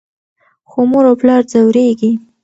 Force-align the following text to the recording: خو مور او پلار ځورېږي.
خو 0.69 0.79
مور 0.89 1.05
او 1.09 1.15
پلار 1.21 1.41
ځورېږي. 1.51 2.11